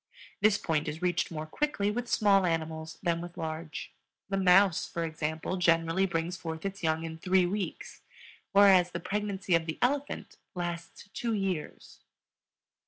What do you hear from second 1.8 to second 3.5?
with small animals than with